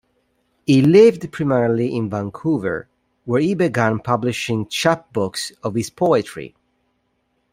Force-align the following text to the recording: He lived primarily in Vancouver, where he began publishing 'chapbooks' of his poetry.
He 0.65 0.81
lived 0.81 1.31
primarily 1.31 1.95
in 1.95 2.09
Vancouver, 2.09 2.87
where 3.25 3.39
he 3.39 3.53
began 3.53 3.99
publishing 3.99 4.65
'chapbooks' 4.65 5.51
of 5.61 5.75
his 5.75 5.91
poetry. 5.91 6.55